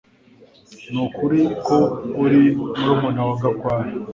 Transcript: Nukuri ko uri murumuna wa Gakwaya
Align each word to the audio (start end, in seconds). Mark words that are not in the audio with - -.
Nukuri 0.93 1.41
ko 1.65 1.77
uri 2.23 2.41
murumuna 2.75 3.21
wa 3.27 3.35
Gakwaya 3.41 3.93